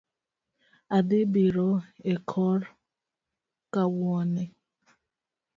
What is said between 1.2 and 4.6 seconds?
biro e kor kawuono